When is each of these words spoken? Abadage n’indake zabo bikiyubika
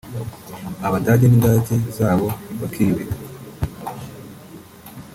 Abadage 0.87 1.25
n’indake 1.27 1.75
zabo 1.97 2.27
bikiyubika 2.59 3.15